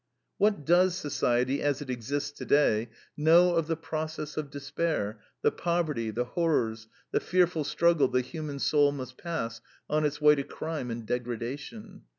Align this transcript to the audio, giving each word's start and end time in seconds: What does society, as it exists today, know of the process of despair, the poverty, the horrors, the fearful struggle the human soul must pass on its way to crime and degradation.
What 0.39 0.65
does 0.65 0.95
society, 0.95 1.61
as 1.61 1.79
it 1.79 1.91
exists 1.91 2.31
today, 2.31 2.89
know 3.15 3.53
of 3.53 3.67
the 3.67 3.75
process 3.75 4.35
of 4.35 4.49
despair, 4.49 5.21
the 5.43 5.51
poverty, 5.51 6.09
the 6.09 6.25
horrors, 6.25 6.87
the 7.11 7.19
fearful 7.19 7.63
struggle 7.63 8.07
the 8.07 8.21
human 8.21 8.57
soul 8.57 8.91
must 8.91 9.15
pass 9.19 9.61
on 9.87 10.03
its 10.03 10.19
way 10.19 10.33
to 10.33 10.43
crime 10.43 10.89
and 10.89 11.05
degradation. 11.05 12.05